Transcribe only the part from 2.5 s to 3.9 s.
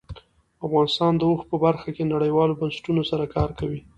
بنسټونو سره کار کوي.